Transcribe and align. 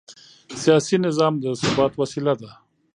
سیاسي 0.61 0.95
نظام 1.05 1.33
د 1.43 1.45
ثبات 1.61 1.91
وسیله 2.01 2.33
ده 2.41 2.51